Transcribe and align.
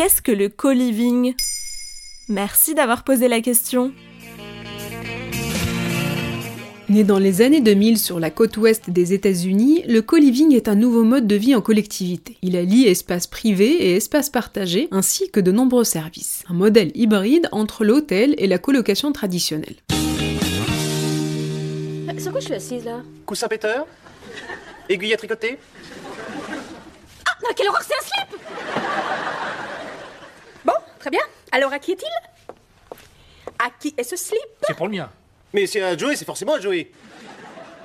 qu'est-ce 0.00 0.22
que 0.22 0.32
le 0.32 0.48
co-living? 0.48 1.34
Merci 2.30 2.74
d'avoir 2.74 3.04
posé 3.04 3.28
la 3.28 3.42
question. 3.42 3.92
Né 6.88 7.04
dans 7.04 7.18
les 7.18 7.42
années 7.42 7.60
2000 7.60 7.98
sur 7.98 8.18
la 8.18 8.30
côte 8.30 8.56
ouest 8.56 8.88
des 8.88 9.12
États-Unis, 9.12 9.82
le 9.86 10.00
co-living 10.00 10.54
est 10.54 10.68
un 10.68 10.74
nouveau 10.74 11.04
mode 11.04 11.26
de 11.26 11.34
vie 11.34 11.54
en 11.54 11.60
collectivité. 11.60 12.38
Il 12.40 12.56
allie 12.56 12.86
espace 12.86 13.26
privé 13.26 13.66
et 13.66 13.96
espace 13.96 14.30
partagé, 14.30 14.88
ainsi 14.90 15.30
que 15.30 15.38
de 15.38 15.52
nombreux 15.52 15.84
services. 15.84 16.44
Un 16.48 16.54
modèle 16.54 16.92
hybride 16.94 17.50
entre 17.52 17.84
l'hôtel 17.84 18.34
et 18.38 18.46
la 18.46 18.56
colocation 18.56 19.12
traditionnelle. 19.12 19.76
Sur 22.18 22.32
quoi 22.32 22.40
je 22.40 22.46
suis 22.46 22.54
assise 22.54 22.86
là? 22.86 23.02
Coussin 23.26 23.48
péteur 23.48 23.86
Aiguille 24.88 25.12
à 25.12 25.18
tricoter? 25.18 25.58
Ah, 27.28 27.32
non, 27.42 27.50
quelle 27.54 27.68
horreur, 27.68 27.82
c'est 27.82 27.92
un 27.92 28.06
slip. 28.06 28.40
Alors, 31.52 31.72
à 31.72 31.78
qui 31.78 31.92
est-il? 31.92 32.54
À 33.58 33.70
qui? 33.78 33.94
Est 33.96 34.04
ce 34.04 34.16
slip? 34.16 34.40
C'est 34.62 34.76
pour 34.76 34.86
le 34.86 34.92
mien. 34.92 35.10
Mais 35.52 35.66
c'est 35.66 35.82
à 35.82 35.96
Joey, 35.96 36.16
c'est 36.16 36.24
forcément 36.24 36.54
à 36.54 36.60
Joey. 36.60 36.90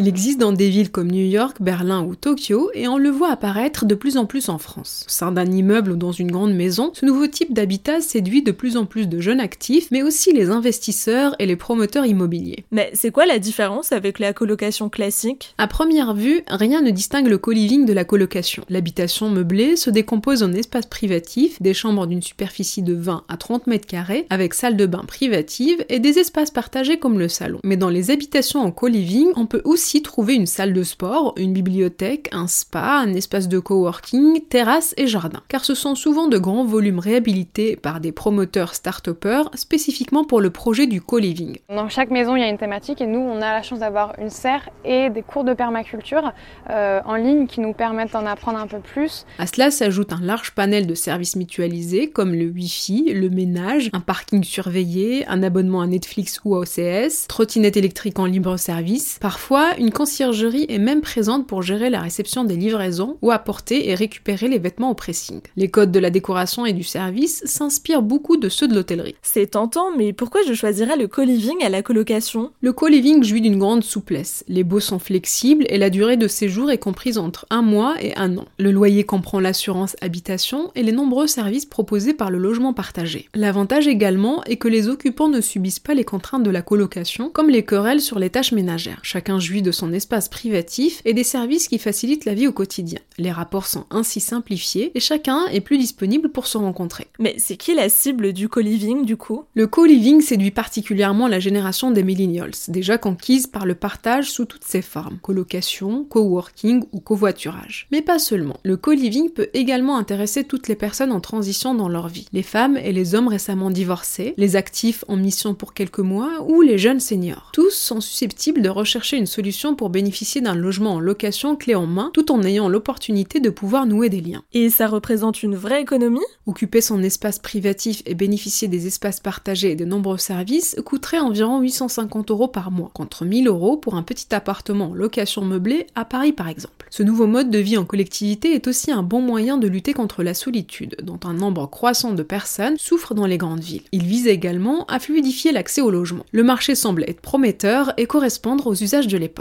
Il 0.00 0.08
existe 0.08 0.40
dans 0.40 0.52
des 0.52 0.70
villes 0.70 0.90
comme 0.90 1.10
New 1.10 1.26
York, 1.26 1.58
Berlin 1.60 2.02
ou 2.02 2.14
Tokyo 2.14 2.70
et 2.72 2.88
on 2.88 2.96
le 2.96 3.10
voit 3.10 3.30
apparaître 3.30 3.84
de 3.84 3.94
plus 3.94 4.16
en 4.16 4.24
plus 4.24 4.48
en 4.48 4.56
France. 4.56 5.04
Au 5.06 5.10
sein 5.10 5.30
d'un 5.30 5.44
immeuble 5.44 5.90
ou 5.90 5.96
dans 5.96 6.10
une 6.10 6.32
grande 6.32 6.54
maison, 6.54 6.90
ce 6.94 7.04
nouveau 7.04 7.26
type 7.26 7.52
d'habitat 7.52 8.00
séduit 8.00 8.42
de 8.42 8.50
plus 8.50 8.78
en 8.78 8.86
plus 8.86 9.08
de 9.10 9.20
jeunes 9.20 9.40
actifs, 9.40 9.90
mais 9.90 10.02
aussi 10.02 10.32
les 10.32 10.48
investisseurs 10.48 11.36
et 11.38 11.44
les 11.44 11.54
promoteurs 11.54 12.06
immobiliers. 12.06 12.64
Mais 12.70 12.90
c'est 12.94 13.10
quoi 13.10 13.26
la 13.26 13.38
différence 13.38 13.92
avec 13.92 14.18
la 14.18 14.32
colocation 14.32 14.88
classique? 14.88 15.54
À 15.58 15.66
première 15.66 16.14
vue, 16.14 16.44
rien 16.48 16.80
ne 16.80 16.90
distingue 16.90 17.28
le 17.28 17.36
co-living 17.36 17.84
de 17.84 17.92
la 17.92 18.06
colocation. 18.06 18.64
L'habitation 18.70 19.28
meublée 19.28 19.76
se 19.76 19.90
décompose 19.90 20.42
en 20.42 20.54
espaces 20.54 20.86
privatifs, 20.86 21.60
des 21.60 21.74
chambres 21.74 22.06
d'une 22.06 22.22
superficie 22.22 22.80
de 22.80 22.94
20 22.94 23.24
à 23.28 23.36
30 23.36 23.66
mètres 23.66 23.86
carrés, 23.86 24.26
avec 24.30 24.54
salle 24.54 24.78
de 24.78 24.86
bain 24.86 25.04
privative 25.06 25.84
et 25.90 25.98
des 25.98 26.18
espaces 26.18 26.50
partagés 26.50 26.98
comme 26.98 27.18
le 27.18 27.28
salon. 27.28 27.60
Mais 27.64 27.76
dans 27.76 27.90
les 27.90 28.10
habitations 28.10 28.60
en 28.60 28.70
co-living, 28.70 29.28
on 29.36 29.44
peut 29.44 29.60
aussi 29.66 29.89
trouver 29.98 30.34
une 30.34 30.46
salle 30.46 30.72
de 30.72 30.82
sport, 30.84 31.34
une 31.36 31.52
bibliothèque, 31.52 32.28
un 32.32 32.46
spa, 32.46 33.00
un 33.04 33.12
espace 33.14 33.48
de 33.48 33.58
coworking, 33.58 34.40
terrasse 34.48 34.94
et 34.96 35.08
jardin. 35.08 35.42
Car 35.48 35.64
ce 35.64 35.74
sont 35.74 35.96
souvent 35.96 36.28
de 36.28 36.38
grands 36.38 36.64
volumes 36.64 37.00
réhabilités 37.00 37.76
par 37.76 38.00
des 38.00 38.12
promoteurs 38.12 38.74
start-upers 38.74 39.50
spécifiquement 39.54 40.24
pour 40.24 40.40
le 40.40 40.50
projet 40.50 40.86
du 40.86 41.00
co-living. 41.00 41.58
Dans 41.68 41.88
chaque 41.88 42.10
maison, 42.10 42.36
il 42.36 42.40
y 42.40 42.44
a 42.44 42.48
une 42.48 42.58
thématique 42.58 43.00
et 43.00 43.06
nous, 43.06 43.18
on 43.18 43.36
a 43.38 43.52
la 43.52 43.62
chance 43.62 43.80
d'avoir 43.80 44.14
une 44.20 44.30
serre 44.30 44.68
et 44.84 45.10
des 45.10 45.22
cours 45.22 45.44
de 45.44 45.54
permaculture 45.54 46.32
euh, 46.70 47.00
en 47.04 47.16
ligne 47.16 47.46
qui 47.46 47.60
nous 47.60 47.72
permettent 47.72 48.12
d'en 48.12 48.26
apprendre 48.26 48.58
un 48.58 48.68
peu 48.68 48.78
plus. 48.78 49.26
À 49.38 49.46
cela 49.46 49.70
s'ajoute 49.70 50.12
un 50.12 50.20
large 50.20 50.52
panel 50.52 50.86
de 50.86 50.94
services 50.94 51.34
mutualisés 51.34 52.10
comme 52.10 52.34
le 52.34 52.46
Wi-Fi, 52.46 53.12
le 53.12 53.28
ménage, 53.28 53.90
un 53.92 54.00
parking 54.00 54.44
surveillé, 54.44 55.26
un 55.26 55.42
abonnement 55.42 55.80
à 55.80 55.86
Netflix 55.86 56.40
ou 56.44 56.54
à 56.54 56.60
OCS, 56.60 57.26
trottinette 57.28 57.76
électrique 57.76 58.18
en 58.18 58.26
libre 58.26 58.56
service, 58.56 59.18
parfois 59.20 59.70
une 59.80 59.92
conciergerie 59.92 60.66
est 60.68 60.78
même 60.78 61.00
présente 61.00 61.46
pour 61.46 61.62
gérer 61.62 61.88
la 61.88 62.02
réception 62.02 62.44
des 62.44 62.56
livraisons 62.56 63.16
ou 63.22 63.30
apporter 63.30 63.88
et 63.88 63.94
récupérer 63.94 64.46
les 64.46 64.58
vêtements 64.58 64.90
au 64.90 64.94
pressing. 64.94 65.40
Les 65.56 65.70
codes 65.70 65.90
de 65.90 65.98
la 65.98 66.10
décoration 66.10 66.66
et 66.66 66.74
du 66.74 66.82
service 66.82 67.42
s'inspirent 67.46 68.02
beaucoup 68.02 68.36
de 68.36 68.50
ceux 68.50 68.68
de 68.68 68.74
l'hôtellerie. 68.74 69.14
C'est 69.22 69.52
tentant, 69.52 69.96
mais 69.96 70.12
pourquoi 70.12 70.42
je 70.46 70.52
choisirais 70.52 70.98
le 70.98 71.08
co-living 71.08 71.64
à 71.64 71.70
la 71.70 71.80
colocation? 71.80 72.52
Le 72.60 72.74
co-living 72.74 73.24
jouit 73.24 73.40
d'une 73.40 73.58
grande 73.58 73.82
souplesse. 73.82 74.44
Les 74.48 74.64
baux 74.64 74.80
sont 74.80 74.98
flexibles 74.98 75.64
et 75.70 75.78
la 75.78 75.88
durée 75.88 76.18
de 76.18 76.28
séjour 76.28 76.70
est 76.70 76.76
comprise 76.76 77.16
entre 77.16 77.46
un 77.48 77.62
mois 77.62 77.94
et 78.02 78.14
un 78.16 78.36
an. 78.36 78.44
Le 78.58 78.72
loyer 78.72 79.04
comprend 79.04 79.40
l'assurance 79.40 79.96
habitation 80.02 80.72
et 80.74 80.82
les 80.82 80.92
nombreux 80.92 81.26
services 81.26 81.64
proposés 81.64 82.12
par 82.12 82.30
le 82.30 82.36
logement 82.36 82.74
partagé. 82.74 83.30
L'avantage 83.34 83.88
également 83.88 84.44
est 84.44 84.56
que 84.56 84.68
les 84.68 84.88
occupants 84.88 85.28
ne 85.28 85.40
subissent 85.40 85.80
pas 85.80 85.94
les 85.94 86.04
contraintes 86.04 86.42
de 86.42 86.50
la 86.50 86.60
colocation, 86.60 87.30
comme 87.30 87.48
les 87.48 87.64
querelles 87.64 88.02
sur 88.02 88.18
les 88.18 88.28
tâches 88.28 88.52
ménagères. 88.52 89.00
Chacun 89.02 89.40
jouit 89.40 89.59
de 89.62 89.72
son 89.72 89.92
espace 89.92 90.28
privatif 90.28 91.02
et 91.04 91.14
des 91.14 91.24
services 91.24 91.68
qui 91.68 91.78
facilitent 91.78 92.24
la 92.24 92.34
vie 92.34 92.46
au 92.46 92.52
quotidien. 92.52 92.98
Les 93.18 93.30
rapports 93.30 93.66
sont 93.66 93.86
ainsi 93.90 94.20
simplifiés 94.20 94.92
et 94.94 95.00
chacun 95.00 95.46
est 95.46 95.60
plus 95.60 95.78
disponible 95.78 96.30
pour 96.30 96.46
se 96.46 96.58
rencontrer. 96.58 97.06
Mais 97.18 97.34
c'est 97.38 97.56
qui 97.56 97.74
la 97.74 97.88
cible 97.88 98.32
du 98.32 98.48
co-living 98.48 99.04
du 99.04 99.16
coup? 99.16 99.44
Le 99.54 99.66
co-living 99.66 100.20
séduit 100.20 100.50
particulièrement 100.50 101.28
la 101.28 101.40
génération 101.40 101.90
des 101.90 102.02
millennials, 102.02 102.52
déjà 102.68 102.98
conquise 102.98 103.46
par 103.46 103.66
le 103.66 103.74
partage 103.74 104.30
sous 104.30 104.44
toutes 104.44 104.64
ses 104.64 104.82
formes, 104.82 105.18
colocation, 105.22 106.04
coworking 106.04 106.84
ou 106.92 107.00
covoiturage. 107.00 107.86
Mais 107.90 108.02
pas 108.02 108.18
seulement. 108.18 108.58
Le 108.62 108.76
co-living 108.76 109.30
peut 109.30 109.48
également 109.54 109.96
intéresser 109.96 110.44
toutes 110.44 110.68
les 110.68 110.76
personnes 110.76 111.12
en 111.12 111.20
transition 111.20 111.74
dans 111.74 111.88
leur 111.88 112.08
vie, 112.08 112.26
les 112.32 112.42
femmes 112.42 112.76
et 112.76 112.92
les 112.92 113.14
hommes 113.14 113.28
récemment 113.28 113.70
divorcés, 113.70 114.34
les 114.36 114.56
actifs 114.56 115.04
en 115.08 115.16
mission 115.16 115.54
pour 115.54 115.74
quelques 115.74 115.98
mois 115.98 116.44
ou 116.48 116.62
les 116.62 116.78
jeunes 116.78 117.00
seniors. 117.00 117.50
Tous 117.52 117.70
sont 117.70 118.00
susceptibles 118.00 118.62
de 118.62 118.68
rechercher 118.68 119.16
une 119.16 119.26
solution 119.26 119.49
pour 119.76 119.90
bénéficier 119.90 120.40
d'un 120.40 120.54
logement 120.54 120.94
en 120.94 121.00
location 121.00 121.56
clé 121.56 121.74
en 121.74 121.86
main 121.86 122.10
tout 122.14 122.30
en 122.32 122.42
ayant 122.42 122.68
l'opportunité 122.68 123.40
de 123.40 123.50
pouvoir 123.50 123.86
nouer 123.86 124.08
des 124.08 124.20
liens. 124.20 124.42
Et 124.52 124.70
ça 124.70 124.86
représente 124.86 125.42
une 125.42 125.56
vraie 125.56 125.82
économie? 125.82 126.20
Occuper 126.46 126.80
son 126.80 127.02
espace 127.02 127.38
privatif 127.38 128.02
et 128.06 128.14
bénéficier 128.14 128.68
des 128.68 128.86
espaces 128.86 129.20
partagés 129.20 129.72
et 129.72 129.76
de 129.76 129.84
nombreux 129.84 130.18
services 130.18 130.76
coûterait 130.84 131.18
environ 131.18 131.60
850 131.60 132.30
euros 132.30 132.48
par 132.48 132.70
mois, 132.70 132.90
contre 132.94 133.24
1000 133.24 133.48
euros 133.48 133.76
pour 133.76 133.94
un 133.94 134.02
petit 134.02 134.34
appartement 134.34 134.90
en 134.90 134.94
location 134.94 135.44
meublée 135.44 135.86
à 135.94 136.04
Paris 136.04 136.32
par 136.32 136.48
exemple. 136.48 136.86
Ce 136.90 137.02
nouveau 137.02 137.26
mode 137.26 137.50
de 137.50 137.58
vie 137.58 137.76
en 137.76 137.84
collectivité 137.84 138.54
est 138.54 138.66
aussi 138.66 138.90
un 138.90 139.02
bon 139.02 139.20
moyen 139.20 139.58
de 139.58 139.68
lutter 139.68 139.92
contre 139.92 140.22
la 140.22 140.34
solitude, 140.34 140.96
dont 141.02 141.20
un 141.24 141.34
nombre 141.34 141.66
croissant 141.66 142.12
de 142.12 142.22
personnes 142.22 142.76
souffrent 142.78 143.14
dans 143.14 143.26
les 143.26 143.38
grandes 143.38 143.60
villes. 143.60 143.82
Il 143.92 144.04
vise 144.04 144.26
également 144.26 144.84
à 144.86 144.98
fluidifier 144.98 145.52
l'accès 145.52 145.80
au 145.80 145.90
logement. 145.90 146.24
Le 146.32 146.42
marché 146.42 146.74
semble 146.74 147.04
être 147.04 147.20
prometteur 147.20 147.92
et 147.96 148.06
correspondre 148.06 148.66
aux 148.66 148.74
usages 148.74 149.08
de 149.08 149.18
l'époque. 149.18 149.39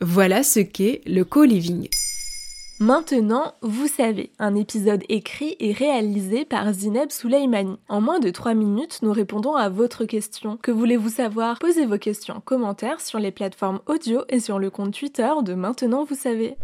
Voilà 0.00 0.42
ce 0.42 0.60
qu'est 0.60 1.00
le 1.06 1.24
co-living. 1.24 1.88
Maintenant, 2.78 3.54
vous 3.62 3.88
savez, 3.88 4.30
un 4.38 4.54
épisode 4.54 5.02
écrit 5.08 5.56
et 5.60 5.72
réalisé 5.72 6.44
par 6.44 6.70
Zineb 6.74 7.10
Souleimani. 7.10 7.78
En 7.88 8.02
moins 8.02 8.20
de 8.20 8.28
3 8.28 8.52
minutes, 8.52 8.98
nous 9.00 9.12
répondons 9.12 9.54
à 9.54 9.70
votre 9.70 10.04
question. 10.04 10.58
Que 10.58 10.70
voulez-vous 10.70 11.08
savoir? 11.08 11.58
Posez 11.58 11.86
vos 11.86 11.96
questions 11.96 12.34
en 12.36 12.40
commentaire 12.40 13.00
sur 13.00 13.18
les 13.18 13.30
plateformes 13.30 13.80
audio 13.86 14.24
et 14.28 14.40
sur 14.40 14.58
le 14.58 14.68
compte 14.68 14.92
Twitter 14.92 15.30
de 15.42 15.54
Maintenant, 15.54 16.04
vous 16.04 16.14
savez. 16.14 16.58